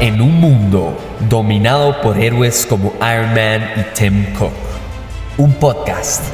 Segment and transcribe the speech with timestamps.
[0.00, 0.98] En un mundo
[1.30, 4.52] dominado por héroes como Iron Man y Tim Cook,
[5.38, 6.24] un podcast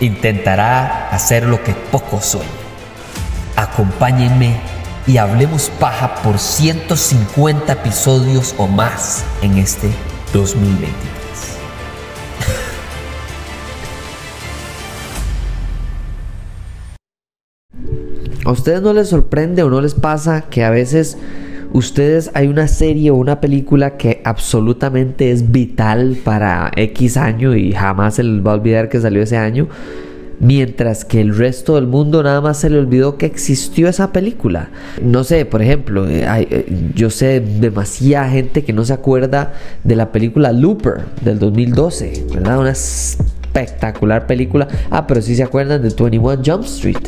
[0.00, 2.48] intentará hacer lo que pocos sueñan.
[3.54, 4.56] Acompáñenme
[5.06, 9.90] y hablemos paja por 150 episodios o más en este
[10.32, 11.22] 2023.
[18.44, 21.18] ¿A ustedes no les sorprende o no les pasa que a veces
[21.72, 27.72] ustedes hay una serie o una película que absolutamente es vital para X año y
[27.72, 29.68] jamás se les va a olvidar que salió ese año?
[30.40, 34.70] Mientras que el resto del mundo nada más se le olvidó que existió esa película.
[35.00, 36.66] No sé, por ejemplo, eh, hay, eh,
[36.96, 39.52] yo sé demasiada gente que no se acuerda
[39.84, 42.58] de la película Looper del 2012, ¿verdad?
[42.58, 44.66] Una espectacular película.
[44.90, 47.06] Ah, pero sí se acuerdan de 21 Jump Street.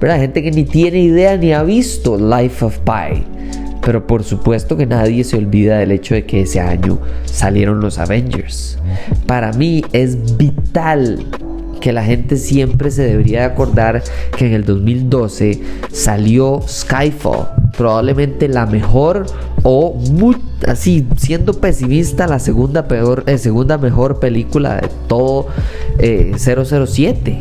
[0.00, 0.18] ¿Verdad?
[0.18, 3.39] Gente que ni tiene idea ni ha visto Life of Pi.
[3.82, 7.98] Pero por supuesto que nadie se olvida del hecho de que ese año salieron los
[7.98, 8.78] Avengers.
[9.26, 11.26] Para mí es vital
[11.80, 14.02] que la gente siempre se debería acordar
[14.36, 15.60] que en el 2012
[15.90, 19.26] salió Skyfall, probablemente la mejor
[19.62, 25.48] o muy, así siendo pesimista la segunda peor eh, segunda mejor película de todo
[25.98, 27.40] eh, 007.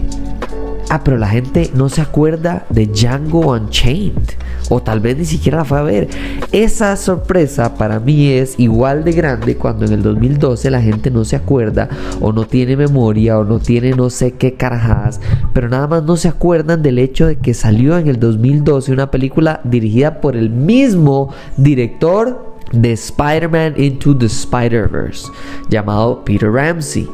[0.91, 4.31] Ah, pero la gente no se acuerda de Django Unchained.
[4.69, 6.07] O tal vez ni siquiera la fue a ver.
[6.51, 11.25] Esa sorpresa para mí es igual de grande cuando en el 2012 la gente no
[11.25, 11.89] se acuerda
[12.21, 15.21] o no tiene memoria o no tiene no sé qué carajadas.
[15.53, 19.11] Pero nada más no se acuerdan del hecho de que salió en el 2012 una
[19.11, 25.27] película dirigida por el mismo director de Spider-Man Into the Spider-Verse,
[25.69, 27.07] llamado Peter Ramsey.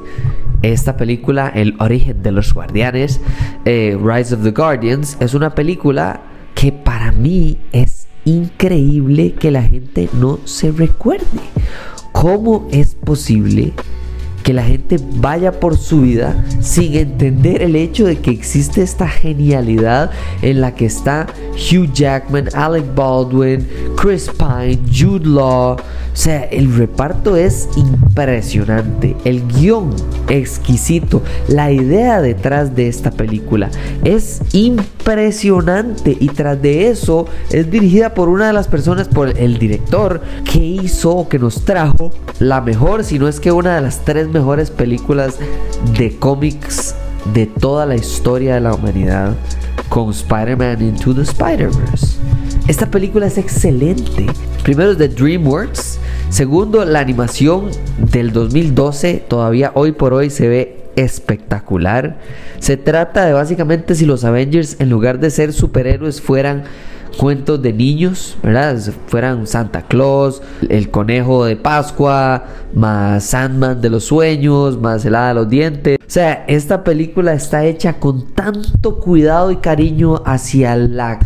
[0.62, 3.22] Esta película, El origen de los guardianes,
[3.66, 6.22] eh, Rise of the Guardians, es una película
[6.56, 11.26] que para mí es increíble que la gente no se recuerde.
[12.12, 13.74] ¿Cómo es posible
[14.46, 19.08] que la gente vaya por su vida sin entender el hecho de que existe esta
[19.08, 20.12] genialidad
[20.44, 23.68] en la que está Hugh Jackman, Alec Baldwin,
[23.98, 25.78] Chris Pine, Jude Law.
[26.16, 29.94] O sea, el reparto es impresionante, el guion
[30.30, 33.70] exquisito, la idea detrás de esta película
[34.06, 36.16] es impresionante.
[36.18, 40.60] Y tras de eso es dirigida por una de las personas, por el director que
[40.60, 44.72] hizo que nos trajo la mejor, si no es que una de las tres mejores
[44.72, 45.36] películas
[45.98, 46.96] de cómics
[47.34, 49.36] de toda la historia de la humanidad
[49.90, 52.16] con Spider-Man Into the Spider-Verse.
[52.68, 54.26] Esta película es excelente.
[54.64, 56.00] Primero es de DreamWorks.
[56.30, 62.18] Segundo, la animación del 2012 todavía hoy por hoy se ve espectacular.
[62.58, 66.64] Se trata de básicamente si los Avengers en lugar de ser superhéroes fueran
[67.20, 68.80] cuentos de niños, ¿verdad?
[69.08, 75.30] Fueran Santa Claus, el conejo de Pascua, más Sandman de los sueños, más el hada
[75.30, 75.98] de los dientes.
[76.02, 81.20] O sea, esta película está hecha con tanto cuidado y cariño hacia la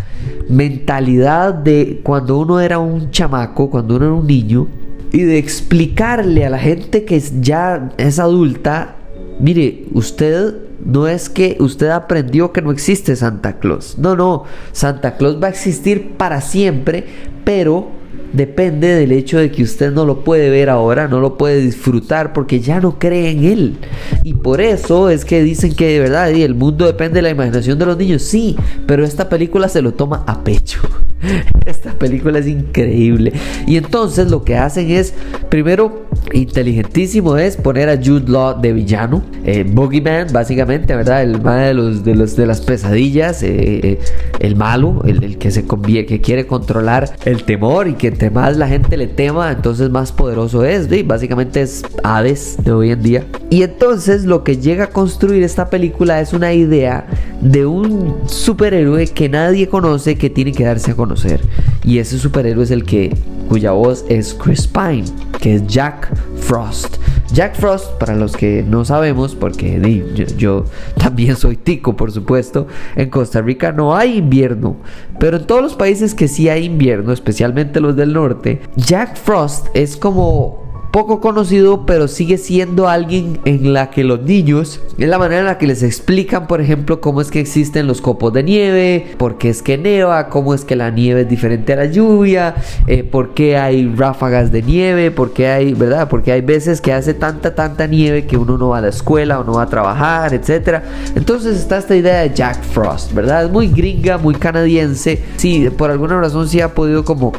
[0.49, 4.67] mentalidad de cuando uno era un chamaco, cuando uno era un niño,
[5.11, 8.95] y de explicarle a la gente que ya es adulta,
[9.39, 13.97] mire, usted no es que usted aprendió que no existe Santa Claus.
[13.97, 17.05] No, no, Santa Claus va a existir para siempre,
[17.43, 17.87] pero
[18.33, 22.33] depende del hecho de que usted no lo puede ver ahora, no lo puede disfrutar
[22.33, 23.77] porque ya no cree en él.
[24.23, 27.79] Y por eso es que dicen que de verdad el mundo depende de la imaginación
[27.79, 28.21] de los niños.
[28.21, 30.79] Sí, pero esta película se lo toma a pecho.
[31.65, 33.33] Esta película es increíble.
[33.67, 35.13] Y entonces lo que hacen es,
[35.49, 39.23] primero, inteligentísimo es poner a Jude Law de villano.
[39.43, 41.23] Eh, Boogeyman, básicamente, ¿verdad?
[41.23, 43.43] El mal de, los, de, los, de las pesadillas.
[43.43, 43.49] Eh,
[43.83, 43.99] eh,
[44.39, 48.57] el malo, el, el, que se conviene, que quiere controlar el temor y que más
[48.57, 50.87] la gente le tema, entonces más poderoso es.
[50.89, 51.03] ¿sí?
[51.03, 53.25] Básicamente es Hades de hoy en día.
[53.49, 57.07] Y entonces lo que llega a construir esta película es una idea
[57.39, 61.39] de un superhéroe que nadie conoce que tiene que darse a conocer.
[61.83, 63.15] Y ese superhéroe es el que,
[63.47, 65.05] cuya voz es Chris Pine,
[65.39, 66.97] que es Jack Frost.
[67.33, 69.79] Jack Frost, para los que no sabemos, porque
[70.15, 70.65] yo, yo,
[70.97, 74.77] también soy tico, por supuesto, en Costa Rica no hay invierno,
[75.19, 79.67] pero en todos los países que sí hay invierno, especialmente los del norte, Jack Frost
[79.73, 80.58] es como
[80.91, 85.45] poco conocido, pero sigue siendo alguien en la que los niños, es la manera en
[85.45, 89.37] la que les explican, por ejemplo, cómo es que existen los copos de nieve, por
[89.37, 92.55] qué es que neva, cómo es que la nieve es diferente a la lluvia,
[92.87, 96.09] eh, por qué hay ráfagas de nieve, por qué hay, ¿verdad?
[96.09, 99.39] Porque hay veces que hace tanta, tanta nieve que uno no va a la escuela
[99.39, 100.81] o no va a trabajar, etc.
[101.15, 103.45] Entonces está esta idea de Jack Frost, ¿verdad?
[103.45, 105.21] Es muy gringa, muy canadiense.
[105.37, 107.31] Sí, por alguna razón sí ha podido como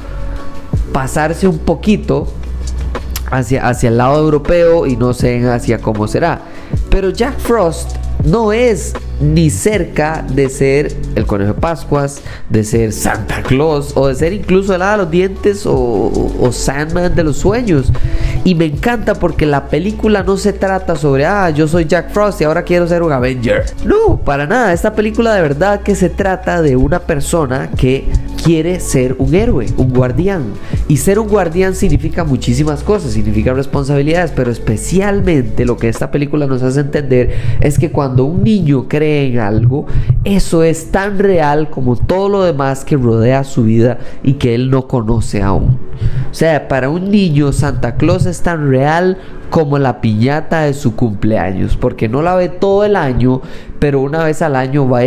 [0.92, 2.28] pasarse un poquito
[3.30, 6.42] hacia, hacia el lado europeo y no sé hacia cómo será.
[6.90, 12.92] Pero Jack Frost no es ni cerca de ser el conejo de Pascuas, de ser
[12.92, 17.24] Santa Claus o de ser incluso el hada de los dientes o, o, Sandman de
[17.24, 17.92] los sueños.
[18.44, 22.40] Y me encanta porque la película no se trata sobre, ah, yo soy Jack Frost
[22.40, 23.66] y ahora quiero ser un Avenger.
[23.84, 24.72] No, para nada.
[24.72, 28.08] Esta película de verdad que se trata de una persona que
[28.42, 30.54] quiere ser un héroe, un guardián.
[30.90, 36.48] Y ser un guardián significa muchísimas cosas, significa responsabilidades, pero especialmente lo que esta película
[36.48, 39.86] nos hace entender es que cuando un niño cree en algo,
[40.24, 44.68] eso es tan real como todo lo demás que rodea su vida y que él
[44.68, 45.78] no conoce aún.
[46.28, 49.16] O sea, para un niño Santa Claus es tan real
[49.48, 53.42] como la piñata de su cumpleaños, porque no la ve todo el año,
[53.78, 55.04] pero una vez al año va a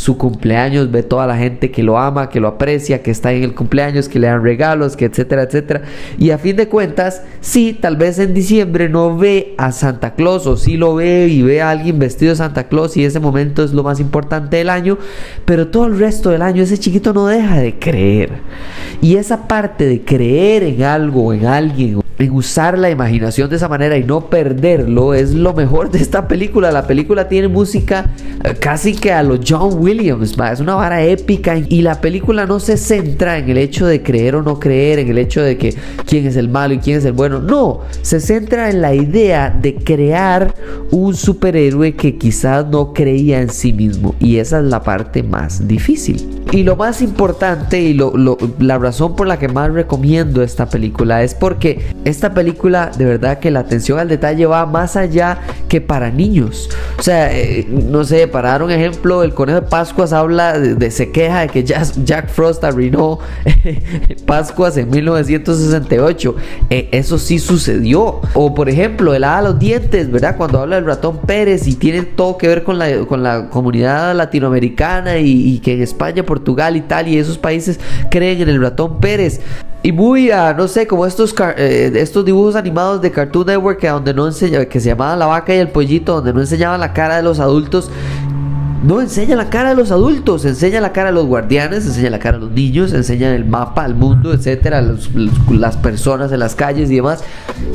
[0.00, 3.42] su cumpleaños, ve toda la gente que lo ama, que lo aprecia, que está en
[3.42, 5.82] el cumpleaños, que le dan regalos, que etcétera, etcétera.
[6.18, 10.46] Y a fin de cuentas, sí, tal vez en diciembre no ve a Santa Claus
[10.46, 13.62] o sí lo ve y ve a alguien vestido de Santa Claus y ese momento
[13.62, 14.96] es lo más importante del año,
[15.44, 18.30] pero todo el resto del año ese chiquito no deja de creer.
[19.02, 23.68] Y esa parte de creer en algo, en alguien, en usar la imaginación de esa
[23.68, 26.70] manera y no perderlo es lo mejor de esta película.
[26.70, 28.10] La película tiene música
[28.44, 32.60] eh, casi que a los John Williams, es una vara épica y la película no
[32.60, 35.74] se centra en el hecho de creer o no creer, en el hecho de que
[36.06, 37.40] quién es el malo y quién es el bueno.
[37.40, 40.54] No, se centra en la idea de crear
[40.90, 45.66] un superhéroe que quizás no creía en sí mismo y esa es la parte más
[45.66, 46.40] difícil.
[46.52, 47.96] Y lo más importante y
[48.58, 51.78] la razón por la que más recomiendo esta película es porque
[52.10, 56.68] esta película de verdad que la atención al detalle va más allá que para niños.
[56.98, 60.90] O sea, eh, no sé, para dar un ejemplo, el conejo de Pascuas habla de,
[60.90, 63.20] se queja de que Jack, Frost arruinó
[64.26, 66.36] Pascuas en 1968.
[66.70, 68.20] Eh, eso sí sucedió.
[68.34, 70.36] O por ejemplo, el hada los dientes, ¿verdad?
[70.36, 75.54] Cuando habla del ratón Pérez y tiene todo que ver con la, comunidad latinoamericana y,
[75.54, 77.78] y que en España por Portugal, Italia y esos países
[78.10, 79.40] creen en el ratón Pérez.
[79.82, 83.88] Y muy, a, no sé, como estos, eh, estos dibujos animados de Cartoon Network que,
[83.88, 86.92] donde no enseña, que se llamaban La Vaca y el Pollito, donde no enseñaban la
[86.92, 87.90] cara de los adultos
[88.82, 92.18] no enseña la cara de los adultos, enseña la cara de los guardianes, enseña la
[92.18, 94.82] cara de los niños, enseña el mapa, el mundo, etcétera,
[95.50, 97.22] las personas en las calles y demás.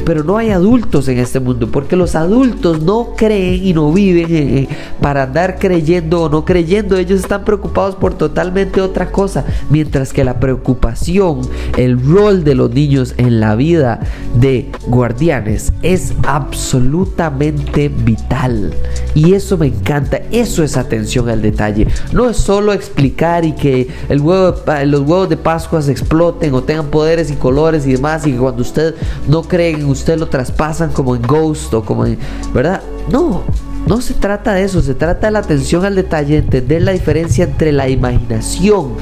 [0.03, 4.67] Pero no hay adultos en este mundo, porque los adultos no creen y no viven
[4.99, 6.97] para andar creyendo o no creyendo.
[6.97, 9.45] Ellos están preocupados por totalmente otra cosa.
[9.69, 11.41] Mientras que la preocupación,
[11.77, 13.99] el rol de los niños en la vida
[14.39, 18.73] de guardianes es absolutamente vital.
[19.13, 21.87] Y eso me encanta, eso es atención atención al detalle.
[22.11, 24.55] No es solo explicar y que el huevo,
[24.85, 28.37] los huevos de Pascua se exploten o tengan poderes y colores y demás y que
[28.37, 28.95] cuando usted
[29.27, 32.17] no cree en usted lo traspasan como en Ghost o como en...
[32.53, 32.81] ¿Verdad?
[33.09, 33.43] No,
[33.87, 37.45] no se trata de eso, se trata de la atención al detalle, entender la diferencia
[37.45, 38.93] entre la imaginación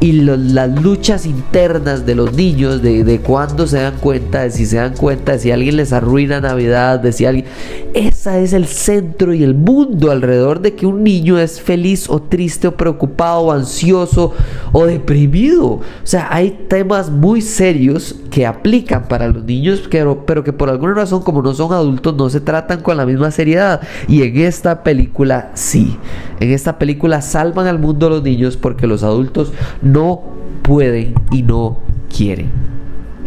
[0.00, 4.66] y las luchas internas de los niños, de, de cuando se dan cuenta, de si
[4.66, 7.46] se dan cuenta, de si alguien les arruina Navidad, de si alguien...
[7.94, 12.22] Esa es el centro y el mundo alrededor de que un niño es feliz o
[12.22, 14.32] triste o preocupado o ansioso
[14.72, 15.66] o deprimido.
[15.66, 20.68] O sea, hay temas muy serios que aplican para los niños, pero, pero que por
[20.68, 23.80] alguna razón como no son adultos no se tratan con la misma seriedad.
[24.06, 25.96] Y en esta película sí.
[26.40, 30.22] En esta película salvan al mundo los niños porque los adultos no
[30.62, 31.78] pueden y no
[32.14, 32.77] quieren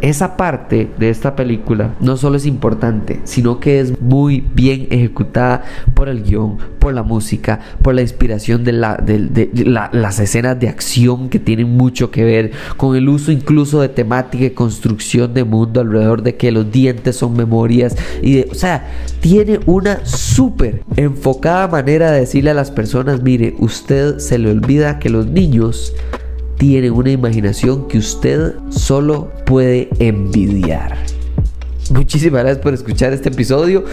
[0.02, 5.64] esa parte de esta película no solo es importante, sino que es muy bien ejecutada
[5.94, 11.30] por el guion, por la música, por la inspiración de, la, las escenas de acción
[11.30, 15.82] que tienen mucho que ver con el uso incluso de temática y construcción de mundo
[15.82, 18.88] alrededor de que los dientes son memorias y de, o sea,
[19.20, 25.00] tiene una súper enfocada manera de decirle a las personas, mire, usted se le olvida
[25.00, 25.94] que los niños
[26.62, 30.96] tienen una imaginación que usted solo puede envidiar.
[31.92, 33.84] Muchísimas gracias por escuchar este episodio,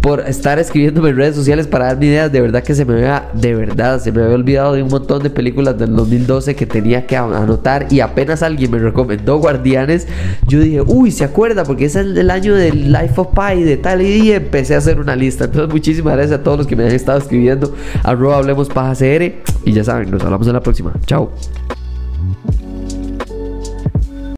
[0.00, 2.32] por estar escribiéndome en redes sociales para darme ideas.
[2.32, 5.22] De verdad que se me había, de verdad, se me había olvidado de un montón
[5.22, 7.86] de películas del 2012 que tenía que anotar.
[7.88, 10.08] Y apenas alguien me recomendó Guardianes,
[10.48, 13.76] yo dije, uy, se acuerda, porque ese es el año del Life of Pi, de
[13.76, 15.44] tal y, empecé a hacer una lista.
[15.44, 17.72] Entonces, muchísimas gracias a todos los que me han estado escribiendo.
[18.02, 19.34] Arroba hablemos paja CR.
[19.64, 20.92] Y ya saben, nos hablamos en la próxima.
[21.06, 21.30] Chao.